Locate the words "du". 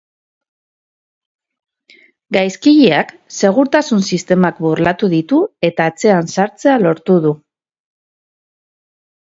7.29-7.35